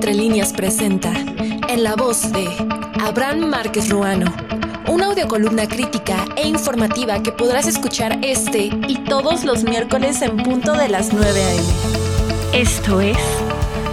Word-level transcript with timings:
Entre 0.00 0.14
líneas 0.14 0.54
presenta, 0.54 1.12
en 1.12 1.82
la 1.82 1.94
voz 1.94 2.32
de 2.32 2.48
Abraham 3.02 3.40
Márquez 3.40 3.90
Ruano, 3.90 4.34
una 4.88 5.08
audiocolumna 5.08 5.68
crítica 5.68 6.24
e 6.38 6.48
informativa 6.48 7.22
que 7.22 7.32
podrás 7.32 7.66
escuchar 7.66 8.18
este 8.22 8.70
y 8.88 9.04
todos 9.04 9.44
los 9.44 9.62
miércoles 9.62 10.22
en 10.22 10.38
punto 10.38 10.72
de 10.72 10.88
las 10.88 11.12
9 11.12 11.44
a.m. 11.44 11.62
Esto 12.54 13.02
es 13.02 13.18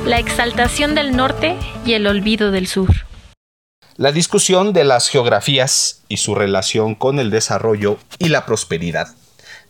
La 0.05 0.17
exaltación 0.17 0.95
del 0.95 1.13
norte 1.13 1.57
y 1.85 1.91
el 1.91 2.07
olvido 2.07 2.51
del 2.51 2.67
sur. 2.67 2.87
La 3.97 4.13
discusión 4.13 4.71
de 4.71 4.85
las 4.85 5.09
geografías 5.09 6.03
y 6.07 6.15
su 6.15 6.35
relación 6.35 6.95
con 6.95 7.19
el 7.19 7.31
desarrollo 7.31 7.97
y 8.17 8.29
la 8.29 8.45
prosperidad, 8.45 9.09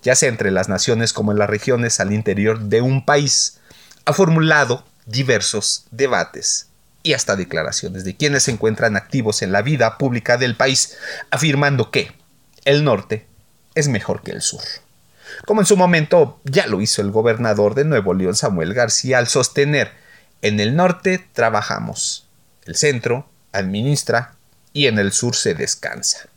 ya 0.04 0.15
sea 0.15 0.29
entre 0.29 0.51
las 0.51 0.69
naciones 0.69 1.13
como 1.13 1.31
en 1.31 1.39
las 1.39 1.49
regiones 1.49 1.99
al 1.99 2.13
interior 2.13 2.59
de 2.59 2.81
un 2.81 3.04
país, 3.04 3.59
ha 4.05 4.13
formulado 4.13 4.84
diversos 5.07 5.85
debates 5.89 6.67
y 7.02 7.13
hasta 7.13 7.35
declaraciones 7.35 8.03
de 8.03 8.15
quienes 8.15 8.43
se 8.43 8.52
encuentran 8.52 8.95
activos 8.95 9.41
en 9.41 9.52
la 9.52 9.61
vida 9.61 9.98
pública 9.98 10.38
del 10.38 10.55
país, 10.55 10.98
afirmando 11.31 11.89
que 11.89 12.11
el 12.65 12.84
norte 12.84 13.25
es 13.73 13.88
mejor 13.88 14.21
que 14.21 14.31
el 14.31 14.41
sur. 14.41 14.62
Como 15.45 15.62
en 15.62 15.67
su 15.67 15.77
momento 15.77 16.39
ya 16.43 16.67
lo 16.67 16.81
hizo 16.81 17.01
el 17.01 17.12
gobernador 17.12 17.75
de 17.75 17.85
Nuevo 17.85 18.13
León, 18.13 18.35
Samuel 18.35 18.73
García, 18.73 19.17
al 19.17 19.27
sostener, 19.27 19.91
en 20.41 20.59
el 20.59 20.75
norte 20.75 21.26
trabajamos, 21.34 22.27
el 22.65 22.76
centro 22.76 23.27
administra 23.53 24.35
y 24.73 24.87
en 24.87 24.99
el 24.99 25.12
sur 25.12 25.35
se 25.35 25.53
descansa 25.53 26.29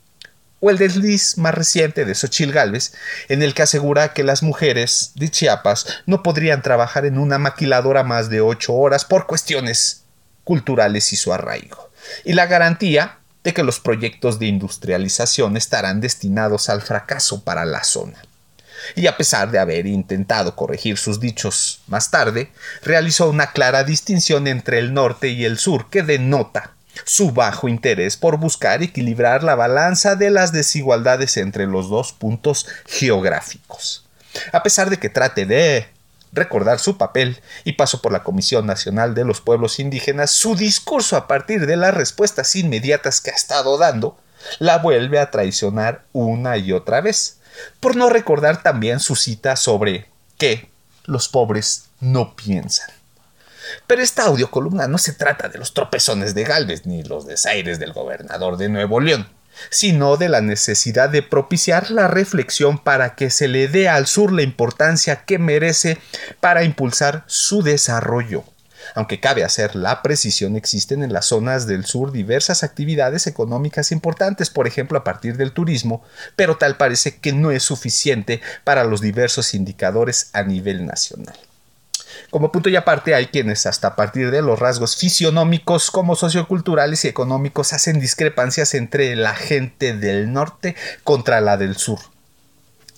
o 0.61 0.69
el 0.69 0.77
desliz 0.77 1.37
más 1.37 1.53
reciente 1.53 2.05
de 2.05 2.15
Xochil 2.15 2.53
Gálvez, 2.53 2.93
en 3.27 3.43
el 3.43 3.53
que 3.53 3.63
asegura 3.63 4.13
que 4.13 4.23
las 4.23 4.43
mujeres 4.43 5.11
de 5.15 5.27
Chiapas 5.27 5.87
no 6.05 6.23
podrían 6.23 6.61
trabajar 6.61 7.05
en 7.05 7.17
una 7.17 7.37
maquiladora 7.37 8.03
más 8.03 8.29
de 8.29 8.39
ocho 8.39 8.73
horas 8.73 9.03
por 9.03 9.27
cuestiones 9.27 10.03
culturales 10.45 11.11
y 11.11 11.17
su 11.17 11.33
arraigo, 11.33 11.91
y 12.23 12.33
la 12.33 12.45
garantía 12.45 13.17
de 13.43 13.53
que 13.53 13.63
los 13.63 13.79
proyectos 13.79 14.37
de 14.37 14.45
industrialización 14.45 15.57
estarán 15.57 15.99
destinados 15.99 16.69
al 16.69 16.81
fracaso 16.81 17.43
para 17.43 17.65
la 17.65 17.83
zona. 17.83 18.21
Y 18.95 19.07
a 19.07 19.17
pesar 19.17 19.51
de 19.51 19.59
haber 19.59 19.87
intentado 19.87 20.55
corregir 20.55 20.97
sus 20.97 21.19
dichos 21.19 21.81
más 21.87 22.11
tarde, 22.11 22.51
realizó 22.83 23.29
una 23.29 23.51
clara 23.51 23.83
distinción 23.83 24.47
entre 24.47 24.79
el 24.79 24.93
norte 24.93 25.29
y 25.29 25.45
el 25.45 25.57
sur 25.57 25.89
que 25.89 26.03
denota 26.03 26.73
su 27.05 27.31
bajo 27.31 27.67
interés 27.67 28.17
por 28.17 28.37
buscar 28.37 28.83
equilibrar 28.83 29.43
la 29.43 29.55
balanza 29.55 30.15
de 30.15 30.29
las 30.29 30.51
desigualdades 30.51 31.37
entre 31.37 31.67
los 31.67 31.89
dos 31.89 32.13
puntos 32.13 32.67
geográficos. 32.85 34.05
A 34.53 34.63
pesar 34.63 34.89
de 34.89 34.97
que 34.97 35.09
trate 35.09 35.45
de 35.45 35.87
recordar 36.33 36.79
su 36.79 36.97
papel 36.97 37.41
y 37.63 37.73
paso 37.73 38.01
por 38.01 38.11
la 38.11 38.23
Comisión 38.23 38.65
Nacional 38.65 39.13
de 39.13 39.25
los 39.25 39.41
Pueblos 39.41 39.79
Indígenas, 39.79 40.31
su 40.31 40.55
discurso 40.55 41.17
a 41.17 41.27
partir 41.27 41.65
de 41.65 41.75
las 41.75 41.93
respuestas 41.93 42.55
inmediatas 42.55 43.21
que 43.21 43.31
ha 43.31 43.35
estado 43.35 43.77
dando, 43.77 44.17
la 44.59 44.77
vuelve 44.77 45.19
a 45.19 45.29
traicionar 45.29 46.03
una 46.13 46.57
y 46.57 46.71
otra 46.71 47.01
vez, 47.01 47.37
por 47.79 47.95
no 47.95 48.09
recordar 48.09 48.63
también 48.63 48.99
su 48.99 49.15
cita 49.15 49.55
sobre 49.55 50.07
que 50.37 50.69
los 51.05 51.27
pobres 51.27 51.89
no 51.99 52.35
piensan. 52.35 52.89
Pero 53.87 54.01
esta 54.01 54.23
audiocolumna 54.23 54.87
no 54.87 54.97
se 54.97 55.13
trata 55.13 55.49
de 55.49 55.59
los 55.59 55.73
tropezones 55.73 56.33
de 56.33 56.43
Galvez 56.43 56.85
ni 56.85 57.03
los 57.03 57.25
desaires 57.25 57.79
del 57.79 57.93
gobernador 57.93 58.57
de 58.57 58.69
Nuevo 58.69 58.99
León, 58.99 59.27
sino 59.69 60.17
de 60.17 60.29
la 60.29 60.41
necesidad 60.41 61.09
de 61.09 61.23
propiciar 61.23 61.91
la 61.91 62.07
reflexión 62.07 62.77
para 62.77 63.15
que 63.15 63.29
se 63.29 63.47
le 63.47 63.67
dé 63.67 63.89
al 63.89 64.07
sur 64.07 64.31
la 64.31 64.41
importancia 64.41 65.25
que 65.25 65.37
merece 65.39 65.97
para 66.39 66.63
impulsar 66.63 67.23
su 67.27 67.61
desarrollo. 67.61 68.43
Aunque 68.95 69.19
cabe 69.19 69.43
hacer 69.43 69.75
la 69.75 70.01
precisión, 70.01 70.55
existen 70.55 71.03
en 71.03 71.13
las 71.13 71.27
zonas 71.27 71.67
del 71.67 71.85
sur 71.85 72.11
diversas 72.11 72.63
actividades 72.63 73.27
económicas 73.27 73.91
importantes, 73.91 74.49
por 74.49 74.67
ejemplo 74.67 74.97
a 74.97 75.03
partir 75.03 75.37
del 75.37 75.53
turismo, 75.53 76.03
pero 76.35 76.57
tal 76.57 76.77
parece 76.77 77.17
que 77.17 77.31
no 77.31 77.51
es 77.51 77.63
suficiente 77.63 78.41
para 78.63 78.83
los 78.83 79.01
diversos 79.01 79.53
indicadores 79.53 80.29
a 80.33 80.43
nivel 80.43 80.85
nacional. 80.85 81.35
Como 82.29 82.51
punto 82.51 82.69
y 82.69 82.75
aparte 82.75 83.15
hay 83.15 83.27
quienes 83.27 83.65
hasta 83.65 83.89
a 83.89 83.95
partir 83.95 84.31
de 84.31 84.41
los 84.41 84.59
rasgos 84.59 84.95
fisionómicos 84.95 85.91
como 85.91 86.15
socioculturales 86.15 87.05
y 87.05 87.07
económicos 87.07 87.73
hacen 87.73 87.99
discrepancias 87.99 88.73
entre 88.73 89.15
la 89.15 89.35
gente 89.35 89.93
del 89.93 90.31
norte 90.33 90.75
contra 91.03 91.41
la 91.41 91.57
del 91.57 91.75
sur. 91.75 91.99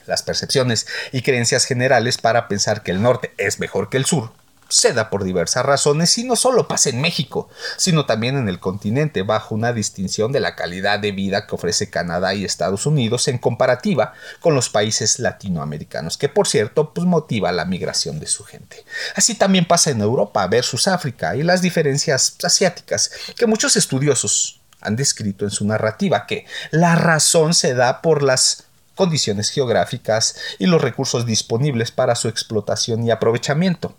Las 0.05 0.23
percepciones 0.23 0.87
y 1.11 1.21
creencias 1.21 1.65
generales 1.65 2.17
para 2.17 2.47
pensar 2.47 2.83
que 2.83 2.91
el 2.91 3.01
norte 3.01 3.33
es 3.37 3.59
mejor 3.59 3.89
que 3.89 3.97
el 3.97 4.05
sur 4.05 4.31
se 4.73 4.91
da 4.91 5.11
por 5.11 5.23
diversas 5.23 5.63
razones 5.63 6.17
y 6.17 6.23
no 6.23 6.35
solo 6.35 6.67
pasa 6.67 6.89
en 6.89 6.99
México, 6.99 7.47
sino 7.77 8.07
también 8.07 8.37
en 8.37 8.49
el 8.49 8.59
continente 8.59 9.21
bajo 9.21 9.53
una 9.53 9.71
distinción 9.71 10.31
de 10.31 10.39
la 10.39 10.55
calidad 10.55 10.97
de 10.97 11.11
vida 11.11 11.45
que 11.45 11.53
ofrece 11.53 11.91
Canadá 11.91 12.33
y 12.33 12.43
Estados 12.43 12.87
Unidos 12.87 13.27
en 13.27 13.37
comparativa 13.37 14.13
con 14.39 14.55
los 14.55 14.69
países 14.69 15.19
latinoamericanos, 15.19 16.17
que 16.17 16.27
por 16.27 16.47
cierto 16.47 16.91
pues 16.91 17.05
motiva 17.05 17.51
la 17.51 17.65
migración 17.65 18.19
de 18.19 18.25
su 18.25 18.43
gente. 18.45 18.83
Así 19.15 19.35
también 19.35 19.67
pasa 19.67 19.91
en 19.91 20.01
Europa 20.01 20.45
versus 20.47 20.87
África 20.87 21.35
y 21.35 21.43
las 21.43 21.61
diferencias 21.61 22.35
asiáticas 22.43 23.11
que 23.37 23.45
muchos 23.45 23.75
estudiosos 23.75 24.59
han 24.81 24.95
descrito 24.95 25.45
en 25.45 25.51
su 25.51 25.65
narrativa 25.65 26.25
que 26.25 26.47
la 26.71 26.95
razón 26.95 27.53
se 27.53 27.75
da 27.75 28.01
por 28.01 28.23
las 28.23 28.65
condiciones 28.95 29.51
geográficas 29.51 30.35
y 30.57 30.65
los 30.65 30.81
recursos 30.81 31.27
disponibles 31.27 31.91
para 31.91 32.15
su 32.15 32.27
explotación 32.27 33.03
y 33.03 33.11
aprovechamiento. 33.11 33.95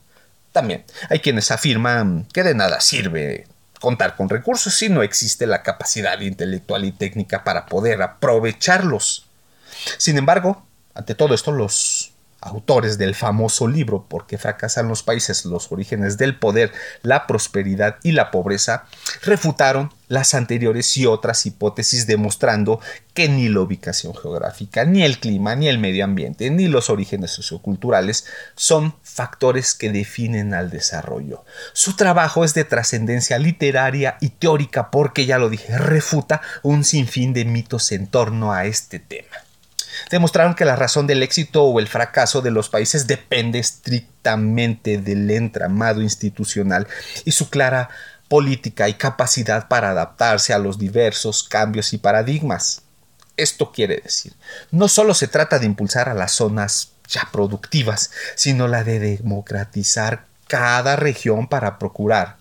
También 0.55 0.85
hay 1.11 1.19
quienes 1.19 1.51
afirman 1.51 2.29
que 2.33 2.45
de 2.45 2.55
nada 2.55 2.81
sirve 2.81 3.49
contar 3.81 4.15
con 4.15 4.29
recursos 4.29 4.73
si 4.73 4.89
no 4.89 5.03
existe 5.03 5.49
la 5.49 5.65
capacidad 5.65 6.21
intelectual 6.21 6.85
y 6.85 6.93
técnica 6.93 7.43
para 7.43 7.67
poder 7.67 8.01
aprovecharlos. 8.01 9.27
Sin 9.99 10.17
embargo, 10.17 10.65
ante 10.95 11.17
todo 11.17 11.35
esto, 11.35 11.51
los 11.51 11.94
autores 12.45 12.99
del 12.99 13.15
famoso 13.15 13.67
libro 13.69 14.07
¿Por 14.09 14.27
qué 14.27 14.39
fracasan 14.39 14.89
los 14.89 15.03
países? 15.03 15.45
Los 15.45 15.73
orígenes 15.73 16.17
del 16.19 16.39
poder, 16.39 16.73
la 17.03 17.27
prosperidad 17.27 17.97
y 18.03 18.13
la 18.13 18.31
pobreza, 18.31 18.87
refutaron 19.23 19.91
las 20.09 20.35
anteriores 20.35 20.97
y 20.97 21.07
otras 21.07 21.47
hipótesis 21.47 22.07
demostrando 22.07 22.81
que 23.15 23.29
ni 23.29 23.49
la 23.49 23.61
ubicación 23.61 24.15
geográfica, 24.15 24.85
ni 24.85 25.03
el 25.03 25.19
clima, 25.19 25.57
ni 25.57 25.69
el 25.69 25.79
medio 25.79 26.05
ambiente, 26.05 26.51
ni 26.51 26.69
los 26.69 26.91
orígenes 26.91 27.31
socioculturales 27.31 28.27
son 28.55 28.95
factores 29.03 29.75
que 29.75 29.91
definen 29.91 30.53
al 30.55 30.71
desarrollo. 30.71 31.45
Su 31.73 31.97
trabajo 31.97 32.45
es 32.45 32.55
de 32.55 32.65
trascendencia 32.65 33.39
literaria 33.39 34.19
y 34.21 34.31
teórica 34.31 34.91
porque, 34.91 35.27
ya 35.27 35.39
lo 35.39 35.49
dije, 35.49 35.77
refuta 35.79 36.43
un 36.63 36.85
sinfín 36.85 37.33
de 37.33 37.45
mitos 37.45 37.91
en 37.93 38.07
torno 38.07 38.53
a 38.53 38.67
este 38.67 38.99
tema 38.99 39.44
demostraron 40.11 40.55
que 40.55 40.65
la 40.65 40.77
razón 40.77 41.07
del 41.07 41.23
éxito 41.23 41.65
o 41.65 41.79
el 41.81 41.89
fracaso 41.89 42.43
de 42.43 42.51
los 42.51 42.69
países 42.69 43.07
depende 43.07 43.59
estrictamente 43.59 44.99
del 44.99 45.31
entramado 45.31 46.03
institucional 46.03 46.87
y 47.25 47.33
su 47.33 47.51
clara 47.51 47.91
política 48.29 48.89
y 48.89 48.95
capacidad 48.95 49.69
para 49.69 49.91
adaptarse 49.91 50.53
a 50.53 50.59
los 50.59 50.79
diversos 50.79 51.45
cambios 51.45 51.93
y 51.93 51.99
paradigmas. 51.99 52.83
Esto 53.37 53.73
quiere 53.73 54.01
decir, 54.03 54.33
no 54.71 54.89
solo 54.89 55.15
se 55.15 55.29
trata 55.29 55.59
de 55.59 55.67
impulsar 55.67 56.09
a 56.09 56.15
las 56.15 56.33
zonas 56.33 56.93
ya 57.09 57.29
productivas, 57.33 58.11
sino 58.35 58.69
la 58.69 58.85
de 58.85 58.99
democratizar 58.99 60.27
cada 60.47 60.97
región 60.97 61.49
para 61.49 61.79
procurar 61.79 62.37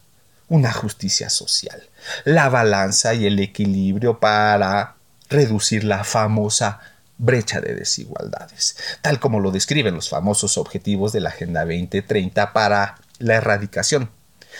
una 0.47 0.72
justicia 0.72 1.30
social, 1.30 1.90
la 2.25 2.50
balanza 2.50 3.13
y 3.13 3.25
el 3.25 3.40
equilibrio 3.40 4.19
para 4.19 4.95
reducir 5.30 5.84
la 5.84 6.03
famosa 6.03 6.80
brecha 7.24 7.62
de 7.62 7.74
desigualdades, 7.74 8.76
tal 9.02 9.20
como 9.20 9.40
lo 9.40 9.52
describen 9.52 9.96
los 9.96 10.10
famosos 10.10 10.58
objetivos 10.58 11.14
de 11.14 11.22
la 11.22 11.30
Agenda 11.30 11.62
2030 11.62 12.52
para 12.52 12.98
la 13.20 13.36
erradicación. 13.36 14.12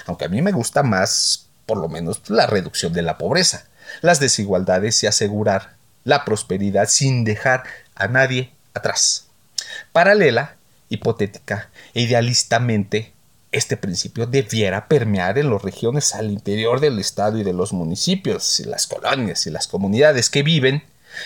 Aunque 0.06 0.26
a 0.26 0.30
mí 0.30 0.42
me 0.42 0.54
gusta 0.54 0.82
más, 0.82 1.48
por 1.66 1.78
lo 1.78 1.90
menos, 1.90 2.22
la 2.30 2.48
reducción 2.48 2.94
de 2.94 3.02
la 3.02 3.18
pobreza, 3.18 3.66
las 4.02 4.20
desigualdades 4.20 5.04
y 5.04 5.08
asegurar 5.08 5.76
la 6.06 6.24
prosperidad 6.24 6.88
sin 6.88 7.26
dejar 7.26 7.64
a 7.96 8.08
nadie 8.08 8.54
atrás. 8.74 9.28
Paralela, 9.92 10.56
hipotética 10.90 11.70
e 11.94 12.02
idealistamente, 12.02 13.12
este 13.52 13.78
principio 13.78 14.26
debiera 14.26 14.88
permear 14.88 15.38
en 15.38 15.50
las 15.50 15.62
regiones 15.62 16.16
al 16.16 16.32
interior 16.32 16.80
del 16.80 16.98
Estado 16.98 17.38
y 17.38 17.44
de 17.44 17.54
los 17.54 17.74
municipios, 17.74 18.60
y 18.62 18.64
las 18.64 18.88
colonias 18.88 19.46
y 19.48 19.52
las 19.52 19.68
comunidades 19.68 20.30
que 20.30 20.44
viven 20.44 20.84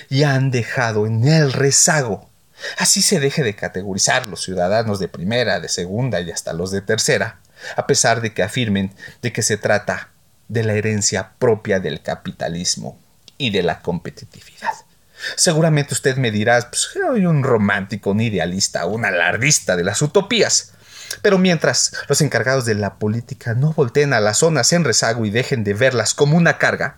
y 0.10 0.24
han 0.24 0.52
dejado 0.52 1.06
en 1.06 1.28
el 1.28 1.54
rezago. 1.54 2.30
Así 2.78 3.02
se 3.02 3.20
deje 3.20 3.44
de 3.44 3.56
categorizar 3.56 4.28
los 4.28 4.44
ciudadanos 4.44 5.00
de 5.00 5.08
primera, 5.08 5.60
de 5.60 5.70
segunda 5.70 6.22
y 6.22 6.32
hasta 6.32 6.54
los 6.54 6.72
de 6.72 6.82
tercera, 6.82 7.40
a 7.76 7.88
pesar 7.88 8.22
de 8.22 8.34
que 8.34 8.44
afirmen 8.44 8.94
de 9.22 9.32
que 9.32 9.44
se 9.44 9.58
trata 9.58 10.10
de 10.48 10.64
la 10.64 10.74
herencia 10.74 11.34
propia 11.38 11.80
del 11.80 12.02
capitalismo 12.02 13.00
y 13.38 13.52
de 13.52 13.64
la 13.64 13.82
competitividad. 13.82 14.74
Seguramente 15.36 15.94
usted 15.94 16.18
me 16.18 16.32
dirá, 16.32 16.70
pues 16.70 16.90
soy 16.94 17.26
un 17.26 17.44
romántico, 17.44 18.12
un 18.12 18.22
idealista, 18.22 18.86
un 18.86 19.06
alardista 19.06 19.76
de 19.76 19.84
las 19.84 20.02
utopías. 20.02 20.74
Pero 21.22 21.38
mientras 21.38 21.94
los 22.08 22.22
encargados 22.22 22.66
de 22.66 22.76
la 22.76 22.96
política 22.96 23.54
no 23.54 23.74
volteen 23.74 24.14
a 24.14 24.20
las 24.20 24.40
zonas 24.40 24.74
en 24.74 24.84
rezago 24.84 25.26
y 25.26 25.30
dejen 25.30 25.64
de 25.64 25.74
verlas 25.74 26.14
como 26.14 26.38
una 26.38 26.58
carga, 26.58 26.98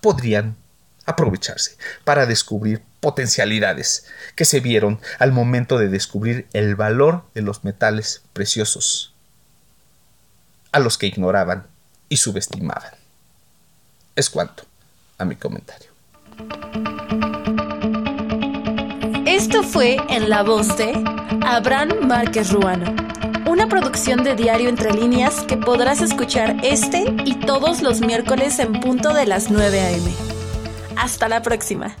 podrían 0.00 0.56
aprovecharse 1.06 1.76
para 2.04 2.26
descubrir 2.26 2.82
potencialidades 3.00 4.06
que 4.34 4.44
se 4.44 4.60
vieron 4.60 5.00
al 5.18 5.32
momento 5.32 5.78
de 5.78 5.88
descubrir 5.88 6.46
el 6.52 6.74
valor 6.74 7.24
de 7.34 7.42
los 7.42 7.64
metales 7.64 8.22
preciosos, 8.32 9.14
a 10.72 10.78
los 10.78 10.98
que 10.98 11.06
ignoraban 11.06 11.66
y 12.08 12.16
subestimaban. 12.16 12.92
Es 14.16 14.30
cuanto 14.30 14.64
a 15.18 15.24
mi 15.24 15.36
comentario. 15.36 15.90
Esto 19.26 19.62
fue 19.62 19.96
en 20.08 20.30
la 20.30 20.42
voz 20.42 20.76
de 20.76 20.92
Abraham 21.44 22.06
Márquez 22.06 22.50
Ruano, 22.50 22.94
una 23.46 23.68
producción 23.68 24.24
de 24.24 24.34
Diario 24.34 24.68
Entre 24.68 24.92
Líneas 24.92 25.44
que 25.46 25.56
podrás 25.56 26.00
escuchar 26.00 26.56
este 26.62 27.04
y 27.24 27.40
todos 27.40 27.82
los 27.82 28.00
miércoles 28.00 28.58
en 28.58 28.72
punto 28.80 29.12
de 29.12 29.26
las 29.26 29.50
9 29.50 29.80
a.m. 29.80 30.33
Hasta 30.96 31.28
la 31.28 31.42
próxima. 31.42 31.96